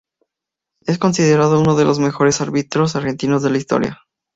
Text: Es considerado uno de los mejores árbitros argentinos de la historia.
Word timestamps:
Es 0.87 0.97
considerado 0.97 1.59
uno 1.61 1.75
de 1.75 1.85
los 1.85 1.99
mejores 1.99 2.41
árbitros 2.41 2.95
argentinos 2.95 3.43
de 3.43 3.49
la 3.51 3.57
historia. 3.59 4.01